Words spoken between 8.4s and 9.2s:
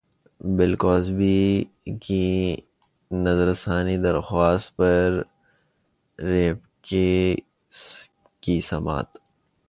کی سماعت